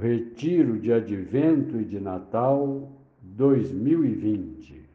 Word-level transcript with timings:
Retiro 0.00 0.78
de 0.78 0.92
Advento 0.92 1.80
e 1.80 1.84
de 1.84 1.98
Natal 1.98 2.88
2020. 3.20 4.86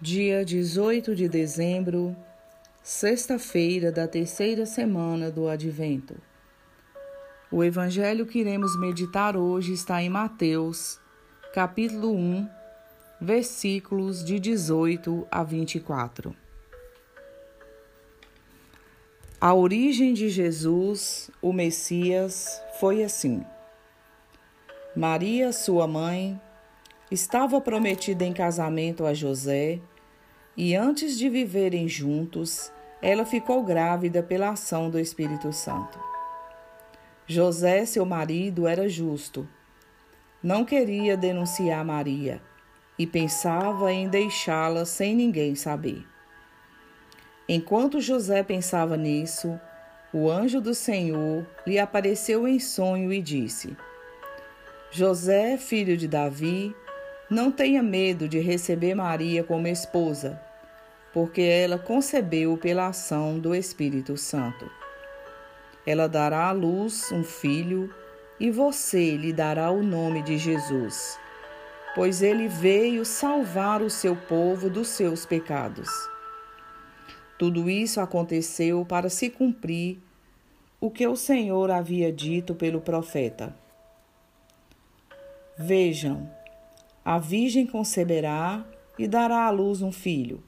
Dia 0.00 0.44
18 0.44 1.16
de 1.16 1.28
dezembro, 1.28 2.14
sexta-feira 2.84 3.90
da 3.90 4.06
terceira 4.06 4.64
semana 4.64 5.28
do 5.28 5.48
Advento. 5.48 6.14
O 7.50 7.64
evangelho 7.64 8.24
que 8.24 8.38
iremos 8.38 8.78
meditar 8.78 9.36
hoje 9.36 9.72
está 9.72 10.00
em 10.00 10.08
Mateus, 10.08 11.00
capítulo 11.54 12.12
1, 12.16 12.48
versículos 13.20 14.24
de 14.24 14.40
18 14.40 15.24
a 15.30 15.44
24. 15.44 16.34
A 19.40 19.54
origem 19.54 20.14
de 20.14 20.28
Jesus, 20.30 21.30
o 21.40 21.52
Messias, 21.52 22.60
foi 22.80 23.04
assim. 23.04 23.44
Maria, 24.96 25.52
sua 25.52 25.86
mãe, 25.86 26.40
estava 27.08 27.60
prometida 27.60 28.24
em 28.24 28.32
casamento 28.32 29.06
a 29.06 29.14
José 29.14 29.78
e 30.56 30.74
antes 30.74 31.16
de 31.16 31.28
viverem 31.28 31.86
juntos, 31.86 32.72
ela 33.00 33.24
ficou 33.24 33.62
grávida 33.62 34.24
pela 34.24 34.48
ação 34.48 34.90
do 34.90 34.98
Espírito 34.98 35.52
Santo. 35.52 36.00
José, 37.28 37.86
seu 37.86 38.04
marido, 38.04 38.66
era 38.66 38.88
justo. 38.88 39.48
Não 40.44 40.62
queria 40.62 41.16
denunciar 41.16 41.82
Maria 41.82 42.38
e 42.98 43.06
pensava 43.06 43.90
em 43.90 44.10
deixá-la 44.10 44.84
sem 44.84 45.16
ninguém 45.16 45.54
saber. 45.54 46.06
Enquanto 47.48 47.98
José 47.98 48.42
pensava 48.42 48.94
nisso, 48.94 49.58
o 50.12 50.30
anjo 50.30 50.60
do 50.60 50.74
Senhor 50.74 51.46
lhe 51.66 51.78
apareceu 51.78 52.46
em 52.46 52.60
sonho 52.60 53.10
e 53.10 53.22
disse: 53.22 53.74
José, 54.90 55.56
filho 55.56 55.96
de 55.96 56.06
Davi, 56.06 56.76
não 57.30 57.50
tenha 57.50 57.82
medo 57.82 58.28
de 58.28 58.38
receber 58.38 58.94
Maria 58.94 59.42
como 59.42 59.66
esposa, 59.66 60.38
porque 61.10 61.40
ela 61.40 61.78
concebeu 61.78 62.58
pela 62.58 62.88
ação 62.88 63.38
do 63.38 63.54
Espírito 63.54 64.14
Santo. 64.18 64.70
Ela 65.86 66.06
dará 66.06 66.48
à 66.48 66.52
luz 66.52 67.10
um 67.12 67.24
filho 67.24 67.90
e 68.44 68.50
você 68.50 69.16
lhe 69.16 69.32
dará 69.32 69.70
o 69.70 69.82
nome 69.82 70.20
de 70.20 70.36
Jesus, 70.36 71.18
pois 71.94 72.20
ele 72.20 72.46
veio 72.46 73.02
salvar 73.02 73.80
o 73.80 73.88
seu 73.88 74.14
povo 74.14 74.68
dos 74.68 74.88
seus 74.88 75.24
pecados. 75.24 75.88
Tudo 77.38 77.70
isso 77.70 78.02
aconteceu 78.02 78.84
para 78.84 79.08
se 79.08 79.30
cumprir 79.30 79.98
o 80.78 80.90
que 80.90 81.06
o 81.06 81.16
Senhor 81.16 81.70
havia 81.70 82.12
dito 82.12 82.54
pelo 82.54 82.82
profeta. 82.82 83.56
Vejam, 85.56 86.30
a 87.02 87.18
Virgem 87.18 87.66
conceberá 87.66 88.62
e 88.98 89.08
dará 89.08 89.46
à 89.46 89.50
luz 89.50 89.80
um 89.80 89.90
filho. 89.90 90.44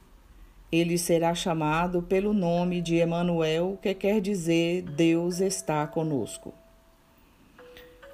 Ele 0.70 0.98
será 0.98 1.34
chamado 1.34 2.03
pelo 2.03 2.34
nome 2.34 2.83
de 2.83 2.97
Emanuel, 2.97 3.78
que 3.81 3.94
quer 3.94 4.20
dizer 4.20 4.83
Deus 4.83 5.41
está 5.41 5.86
conosco. 5.86 6.53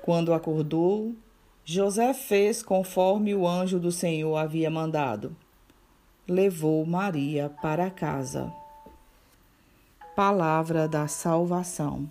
Quando 0.02 0.34
acordou, 0.34 1.14
José 1.64 2.12
fez 2.12 2.60
conforme 2.60 3.36
o 3.36 3.46
anjo 3.46 3.78
do 3.78 3.92
Senhor 3.92 4.36
havia 4.36 4.68
mandado. 4.68 5.36
Levou 6.28 6.84
Maria 6.84 7.48
para 7.62 7.88
casa. 7.88 8.52
Palavra 10.16 10.88
da 10.88 11.06
salvação. 11.06 12.10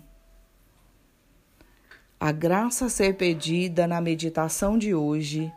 A 2.18 2.32
graça 2.32 2.86
a 2.86 2.88
ser 2.88 3.16
pedida 3.18 3.86
na 3.86 4.00
meditação 4.00 4.78
de 4.78 4.94
hoje 4.94 5.52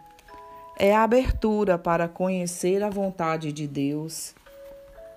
é 0.77 0.93
a 0.93 1.03
abertura 1.03 1.77
para 1.77 2.09
conhecer 2.09 2.83
a 2.83 2.89
vontade 2.89 3.53
de 3.53 3.65
Deus 3.65 4.35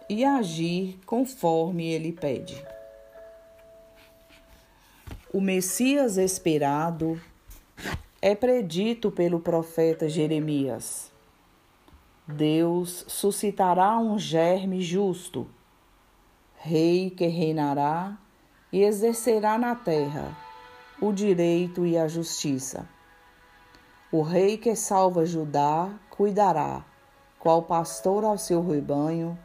e 0.09 0.25
agir 0.25 1.01
conforme 1.05 1.85
ele 1.89 2.13
pede. 2.13 2.63
O 5.39 5.41
Messias 5.41 6.17
esperado 6.17 7.17
é 8.21 8.35
predito 8.35 9.09
pelo 9.09 9.39
profeta 9.39 10.09
Jeremias. 10.09 11.13
Deus 12.27 13.05
suscitará 13.07 13.97
um 14.01 14.19
germe 14.19 14.81
justo, 14.81 15.47
rei 16.57 17.09
que 17.09 17.29
reinará 17.29 18.19
e 18.73 18.83
exercerá 18.83 19.57
na 19.57 19.77
terra 19.77 20.37
o 21.01 21.13
direito 21.13 21.87
e 21.87 21.97
a 21.97 22.09
justiça. 22.09 22.89
O 24.11 24.23
rei 24.23 24.59
que 24.59 24.75
salva 24.75 25.25
Judá 25.25 25.89
cuidará, 26.11 26.85
qual 27.39 27.63
pastor 27.63 28.25
ao 28.25 28.37
seu 28.37 28.61
rebanho, 28.67 29.39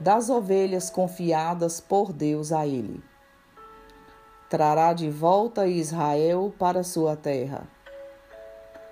das 0.00 0.30
ovelhas 0.30 0.88
confiadas 0.88 1.78
por 1.78 2.10
Deus 2.10 2.52
a 2.52 2.66
ele. 2.66 3.09
Trará 4.50 4.92
de 4.92 5.08
volta 5.08 5.66
Israel 5.66 6.52
para 6.58 6.84
sua 6.84 7.16
terra. 7.16 7.66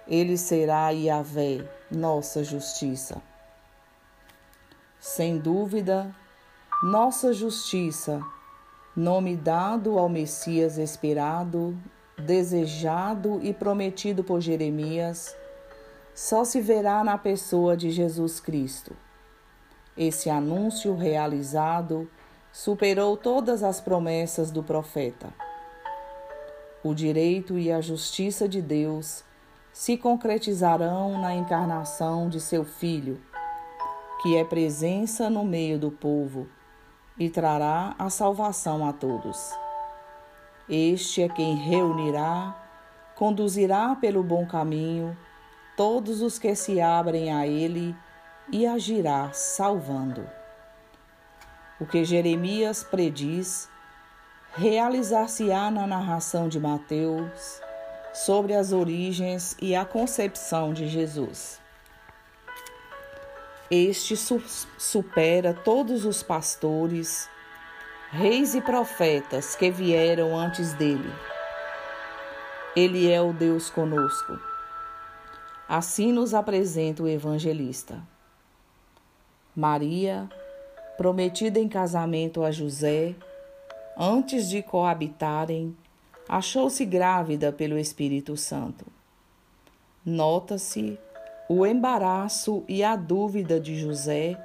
Ele 0.06 0.38
será 0.38 0.88
Yahvé, 0.90 1.68
nossa 1.90 2.42
justiça. 2.42 3.20
Sem 4.98 5.36
dúvida, 5.36 6.14
nossa 6.82 7.34
justiça, 7.34 8.22
nome 8.96 9.36
dado 9.36 9.98
ao 9.98 10.08
Messias 10.08 10.78
esperado 10.78 11.76
desejado 12.18 13.38
e 13.42 13.54
prometido 13.54 14.24
por 14.24 14.40
Jeremias, 14.40 15.36
só 16.14 16.44
se 16.44 16.60
verá 16.60 17.04
na 17.04 17.16
pessoa 17.16 17.76
de 17.76 17.90
Jesus 17.90 18.40
Cristo. 18.40 18.96
Esse 19.96 20.28
anúncio 20.28 20.94
realizado 20.96 22.10
superou 22.52 23.16
todas 23.16 23.62
as 23.62 23.80
promessas 23.80 24.50
do 24.50 24.62
profeta. 24.62 25.32
O 26.88 26.94
direito 26.94 27.58
e 27.58 27.70
a 27.70 27.82
justiça 27.82 28.48
de 28.48 28.62
Deus 28.62 29.22
se 29.74 29.98
concretizarão 29.98 31.20
na 31.20 31.34
encarnação 31.34 32.30
de 32.30 32.40
seu 32.40 32.64
Filho, 32.64 33.20
que 34.22 34.38
é 34.38 34.42
presença 34.42 35.28
no 35.28 35.44
meio 35.44 35.78
do 35.78 35.90
povo 35.90 36.48
e 37.18 37.28
trará 37.28 37.94
a 37.98 38.08
salvação 38.08 38.88
a 38.88 38.92
todos. 38.94 39.52
Este 40.66 41.20
é 41.20 41.28
quem 41.28 41.56
reunirá, 41.56 42.56
conduzirá 43.14 43.94
pelo 43.94 44.22
bom 44.22 44.46
caminho 44.46 45.14
todos 45.76 46.22
os 46.22 46.38
que 46.38 46.54
se 46.54 46.80
abrem 46.80 47.34
a 47.34 47.46
ele 47.46 47.94
e 48.50 48.66
agirá 48.66 49.30
salvando. 49.34 50.26
O 51.78 51.84
que 51.84 52.02
Jeremias 52.02 52.82
prediz 52.82 53.68
realizar-se-á 54.54 55.70
na 55.70 55.86
narração 55.86 56.48
de 56.48 56.58
Mateus 56.58 57.60
sobre 58.12 58.54
as 58.54 58.72
origens 58.72 59.56
e 59.60 59.74
a 59.74 59.84
concepção 59.84 60.72
de 60.72 60.88
Jesus. 60.88 61.60
Este 63.70 64.16
su 64.16 64.42
supera 64.78 65.52
todos 65.52 66.04
os 66.04 66.22
pastores 66.22 67.28
reis 68.10 68.54
e 68.54 68.60
profetas 68.62 69.54
que 69.54 69.70
vieram 69.70 70.36
antes 70.36 70.72
dele. 70.72 71.12
Ele 72.74 73.10
é 73.10 73.20
o 73.20 73.32
Deus 73.32 73.68
conosco. 73.68 74.38
Assim 75.68 76.12
nos 76.12 76.32
apresenta 76.32 77.02
o 77.02 77.08
evangelista. 77.08 78.02
Maria, 79.54 80.28
prometida 80.96 81.58
em 81.58 81.68
casamento 81.68 82.42
a 82.42 82.50
José, 82.50 83.14
antes 83.98 84.48
de 84.48 84.62
coabitarem, 84.62 85.76
achou-se 86.28 86.84
grávida 86.84 87.50
pelo 87.50 87.76
Espírito 87.76 88.36
Santo. 88.36 88.86
Nota-se 90.06 90.96
o 91.48 91.66
embaraço 91.66 92.62
e 92.68 92.84
a 92.84 92.94
dúvida 92.94 93.58
de 93.58 93.76
José 93.76 94.38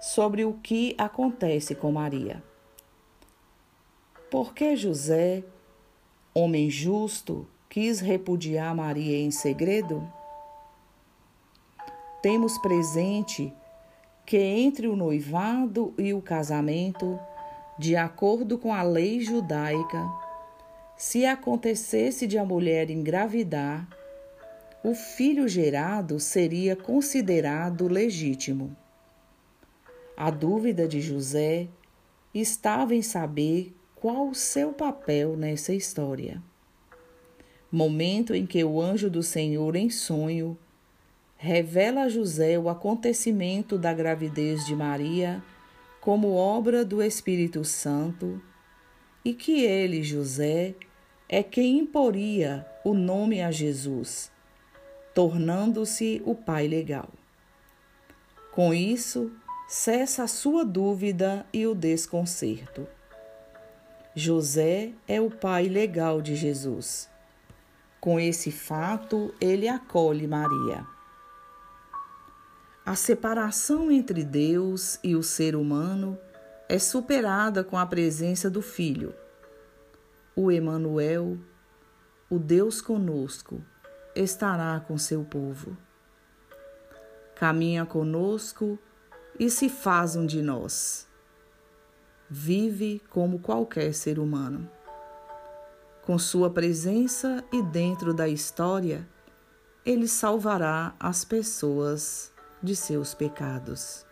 sobre 0.00 0.44
o 0.44 0.54
que 0.54 0.94
acontece 0.96 1.74
com 1.74 1.92
Maria. 1.92 2.42
Por 4.30 4.54
que 4.54 4.74
José, 4.74 5.44
homem 6.32 6.70
justo, 6.70 7.46
quis 7.68 8.00
repudiar 8.00 8.74
Maria 8.74 9.18
em 9.18 9.30
segredo? 9.30 10.08
Temos 12.22 12.56
presente 12.58 13.52
que 14.24 14.38
entre 14.38 14.88
o 14.88 14.96
noivado 14.96 15.92
e 15.98 16.14
o 16.14 16.22
casamento, 16.22 17.18
de 17.78 17.96
acordo 17.96 18.56
com 18.56 18.72
a 18.72 18.82
lei 18.82 19.20
judaica, 19.20 20.08
se 20.96 21.26
acontecesse 21.26 22.26
de 22.26 22.38
a 22.38 22.44
mulher 22.44 22.88
engravidar, 22.90 23.88
o 24.82 24.94
filho 24.94 25.48
gerado 25.48 26.20
seria 26.20 26.76
considerado 26.76 27.88
legítimo. 27.88 28.76
A 30.16 30.30
dúvida 30.30 30.86
de 30.86 31.00
José 31.00 31.68
estava 32.32 32.94
em 32.94 33.02
saber 33.02 33.74
qual 33.94 34.28
o 34.28 34.34
seu 34.34 34.72
papel 34.72 35.36
nessa 35.36 35.74
história. 35.74 36.42
Momento 37.72 38.34
em 38.34 38.46
que 38.46 38.62
o 38.62 38.80
anjo 38.80 39.10
do 39.10 39.22
Senhor, 39.22 39.74
em 39.74 39.90
sonho, 39.90 40.56
revela 41.36 42.02
a 42.02 42.08
José 42.08 42.58
o 42.58 42.68
acontecimento 42.68 43.76
da 43.76 43.92
gravidez 43.92 44.64
de 44.64 44.76
Maria 44.76 45.42
como 46.04 46.34
obra 46.34 46.84
do 46.84 47.02
Espírito 47.02 47.64
Santo 47.64 48.38
e 49.24 49.32
que 49.32 49.64
ele, 49.64 50.02
José, 50.02 50.74
é 51.26 51.42
quem 51.42 51.78
imporia 51.78 52.66
o 52.84 52.92
nome 52.92 53.40
a 53.40 53.50
Jesus, 53.50 54.30
tornando-se 55.14 56.20
o 56.26 56.34
pai 56.34 56.68
legal. 56.68 57.08
Com 58.52 58.74
isso, 58.74 59.32
cessa 59.66 60.24
a 60.24 60.28
sua 60.28 60.62
dúvida 60.62 61.46
e 61.50 61.66
o 61.66 61.74
desconcerto. 61.74 62.86
José 64.14 64.92
é 65.08 65.22
o 65.22 65.30
pai 65.30 65.70
legal 65.70 66.20
de 66.20 66.36
Jesus. 66.36 67.08
Com 67.98 68.20
esse 68.20 68.52
fato, 68.52 69.34
ele 69.40 69.66
acolhe 69.68 70.26
Maria. 70.26 70.93
A 72.84 72.94
separação 72.94 73.90
entre 73.90 74.22
Deus 74.22 74.98
e 75.02 75.16
o 75.16 75.22
ser 75.22 75.56
humano 75.56 76.18
é 76.68 76.78
superada 76.78 77.64
com 77.64 77.78
a 77.78 77.86
presença 77.86 78.50
do 78.50 78.60
Filho. 78.60 79.14
O 80.36 80.50
Emanuel, 80.50 81.38
o 82.28 82.38
Deus 82.38 82.80
conosco, 82.80 83.62
estará 84.14 84.80
com 84.80 84.98
seu 84.98 85.24
povo. 85.24 85.76
Caminha 87.34 87.86
conosco 87.86 88.78
e 89.38 89.48
se 89.48 89.68
faz 89.68 90.14
um 90.16 90.26
de 90.26 90.42
nós 90.42 91.08
vive 92.28 93.00
como 93.10 93.38
qualquer 93.38 93.94
ser 93.94 94.18
humano. 94.18 94.68
Com 96.02 96.18
sua 96.18 96.50
presença 96.50 97.44
e 97.52 97.62
dentro 97.62 98.12
da 98.12 98.28
história, 98.28 99.08
ele 99.86 100.08
salvará 100.08 100.94
as 100.98 101.24
pessoas 101.24 102.32
de 102.64 102.74
seus 102.74 103.14
pecados. 103.14 104.06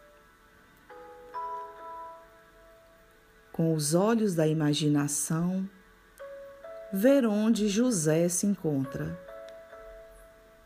Com 3.51 3.75
os 3.75 3.95
olhos 3.95 4.35
da 4.35 4.47
imaginação, 4.47 5.69
ver 6.93 7.27
onde 7.27 7.69
José 7.69 8.29
se 8.29 8.47
encontra. 8.47 9.19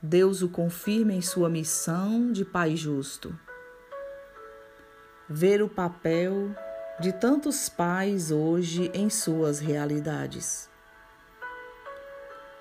Deus 0.02 0.42
o 0.42 0.48
confirma 0.48 1.12
em 1.12 1.22
sua 1.22 1.48
missão 1.48 2.30
de 2.32 2.44
Pai 2.44 2.76
justo. 2.76 3.38
Ver 5.28 5.62
o 5.62 5.68
papel 5.68 6.54
de 7.00 7.12
tantos 7.12 7.68
pais 7.68 8.30
hoje 8.30 8.90
em 8.94 9.10
suas 9.10 9.58
realidades. 9.58 10.68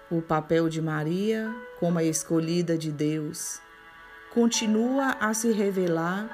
O 0.10 0.22
papel 0.22 0.70
de 0.70 0.82
Maria, 0.82 1.54
como 1.80 1.98
a 1.98 2.04
escolhida 2.04 2.78
de 2.78 2.92
Deus, 2.92 3.60
continua 4.36 5.18
a 5.20 5.34
se 5.34 5.52
revelar 5.52 6.30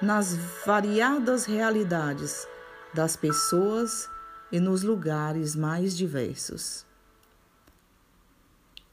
nas 0.00 0.34
variadas 0.64 1.44
realidades 1.44 2.48
das 2.94 3.16
pessoas 3.16 4.08
e 4.50 4.58
nos 4.58 4.82
lugares 4.82 5.54
mais 5.54 5.94
diversos. 5.94 6.86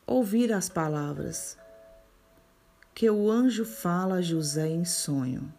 Ouvir 0.06 0.52
as 0.52 0.68
palavras 0.68 1.58
que 2.94 3.10
o 3.10 3.32
anjo 3.32 3.64
fala 3.64 4.16
a 4.16 4.22
José 4.22 4.68
em 4.68 4.84
sonho 4.84 5.54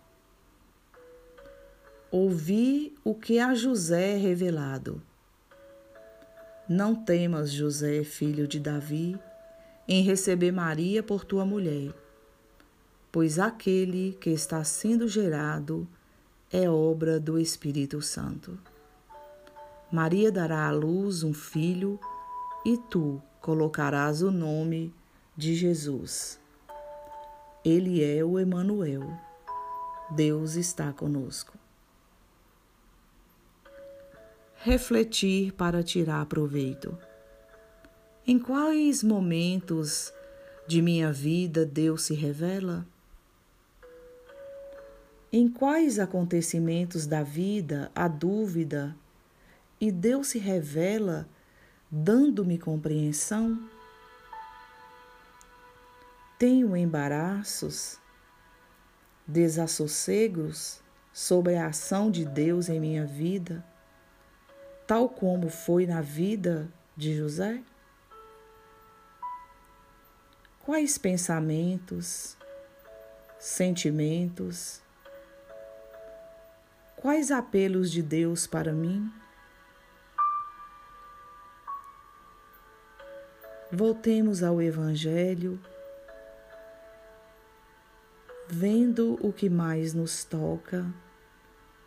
ouvi 2.13 2.95
o 3.03 3.15
que 3.15 3.39
a 3.39 3.55
José 3.55 4.13
é 4.13 4.17
revelado. 4.17 5.01
Não 6.69 6.95
temas, 6.95 7.51
José, 7.51 8.05
filho 8.05 8.47
de 8.47 8.61
Davi, 8.61 9.19
em 9.89 10.03
receber 10.03 10.53
Maria 10.53 11.03
por 11.03 11.25
tua 11.25 11.47
mulher, 11.47 11.91
pois 13.13 13.39
aquele 13.39 14.17
que 14.21 14.31
está 14.31 14.65
sendo 14.65 15.07
gerado 15.07 15.87
é 16.51 16.69
obra 16.69 17.21
do 17.21 17.39
Espírito 17.39 18.03
Santo. 18.03 18.59
Maria 19.93 20.33
dará 20.33 20.67
à 20.67 20.73
luz 20.73 21.23
um 21.23 21.35
filho 21.35 22.01
e 22.65 22.77
tu 22.91 23.23
colocarás 23.41 24.23
o 24.23 24.31
nome 24.31 24.93
de 25.37 25.55
Jesus. 25.55 26.41
Ele 27.65 28.03
é 28.03 28.25
o 28.25 28.39
Emanuel. 28.39 29.03
Deus 30.11 30.57
está 30.57 30.93
conosco 30.93 31.63
refletir 34.63 35.53
para 35.55 35.83
tirar 35.83 36.25
proveito. 36.27 36.97
Em 38.25 38.39
quais 38.39 39.03
momentos 39.03 40.13
de 40.69 40.81
minha 40.81 41.13
vida 41.13 41.67
Deus 41.67 42.03
se 42.03 42.15
revela? 42.15 42.87
Em 45.33 45.49
quais 45.49 45.99
acontecimentos 45.99 47.07
da 47.07 47.23
vida 47.23 47.91
há 47.95 48.07
dúvida 48.07 48.95
e 49.81 49.91
Deus 49.91 50.29
se 50.29 50.39
revela 50.39 51.27
dando-me 51.91 52.59
compreensão? 52.59 53.59
Tenho 56.39 56.77
embaraços, 56.77 57.99
desassossegos 59.27 60.81
sobre 61.13 61.57
a 61.57 61.69
ação 61.69 62.11
de 62.11 62.25
Deus 62.25 62.69
em 62.69 62.79
minha 62.79 63.07
vida? 63.07 63.65
tal 64.93 65.09
como 65.09 65.49
foi 65.49 65.87
na 65.87 66.03
vida 66.03 66.69
de 66.95 67.17
José? 67.17 67.63
Quais 70.61 70.99
pensamentos, 70.99 72.37
sentimentos, 73.39 74.83
quais 77.03 77.33
apelos 77.33 77.91
de 77.91 78.01
Deus 78.01 78.47
para 78.47 78.73
mim? 78.73 79.13
Voltemos 83.73 84.43
ao 84.43 84.63
Evangelho, 84.63 85.59
vendo 88.47 89.19
o 89.21 89.33
que 89.33 89.51
mais 89.51 89.93
nos 89.93 90.25
toca, 90.25 90.87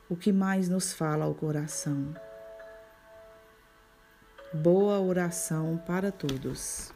o 0.09 0.17
que 0.17 0.33
mais 0.33 0.67
nos 0.67 0.91
fala 0.91 1.23
ao 1.23 1.33
coração. 1.33 2.13
Boa 4.53 4.99
oração 4.99 5.81
para 5.85 6.11
todos. 6.11 6.94